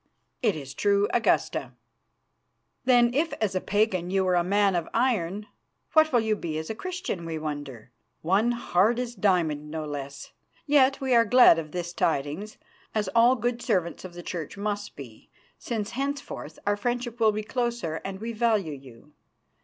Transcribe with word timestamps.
"It 0.41 0.55
is 0.55 0.73
true, 0.73 1.07
Augusta." 1.13 1.73
"Then 2.85 3.13
if 3.13 3.33
as 3.33 3.53
a 3.53 3.61
Pagan 3.61 4.09
you 4.09 4.23
were 4.25 4.33
a 4.33 4.43
man 4.43 4.75
of 4.75 4.89
iron, 4.95 5.45
what 5.93 6.11
will 6.11 6.21
you 6.21 6.35
be 6.35 6.57
as 6.57 6.71
a 6.71 6.73
Christian, 6.73 7.23
we 7.23 7.37
wonder? 7.37 7.91
One 8.23 8.51
hard 8.53 8.97
as 8.97 9.13
diamond, 9.13 9.69
no 9.69 9.85
less. 9.85 10.31
Yet 10.65 10.99
we 11.01 11.13
are 11.13 11.23
glad 11.23 11.59
of 11.59 11.71
this 11.71 11.93
tidings, 11.93 12.57
as 12.95 13.09
all 13.09 13.35
good 13.35 13.61
servants 13.61 14.03
of 14.03 14.15
the 14.15 14.23
Church 14.23 14.57
must 14.57 14.95
be, 14.95 15.29
since 15.59 15.91
henceforth 15.91 16.57
our 16.65 16.75
friendship 16.75 17.19
will 17.19 17.31
be 17.31 17.43
closer 17.43 18.01
and 18.03 18.19
we 18.19 18.31
value 18.33 18.73
you. 18.73 19.13